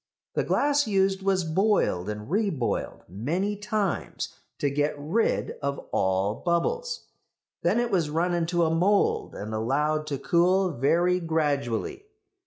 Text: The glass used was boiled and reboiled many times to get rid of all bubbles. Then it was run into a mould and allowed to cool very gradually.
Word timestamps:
The 0.33 0.43
glass 0.43 0.87
used 0.87 1.21
was 1.21 1.43
boiled 1.43 2.09
and 2.09 2.27
reboiled 2.27 3.07
many 3.07 3.55
times 3.55 4.33
to 4.57 4.71
get 4.71 4.95
rid 4.97 5.51
of 5.61 5.77
all 5.91 6.33
bubbles. 6.43 7.05
Then 7.61 7.79
it 7.79 7.91
was 7.91 8.09
run 8.09 8.33
into 8.33 8.63
a 8.65 8.73
mould 8.73 9.35
and 9.35 9.53
allowed 9.53 10.07
to 10.07 10.17
cool 10.17 10.71
very 10.71 11.19
gradually. 11.19 12.07